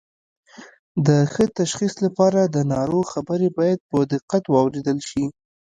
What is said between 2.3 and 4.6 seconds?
د ناروغ خبرې باید په دقت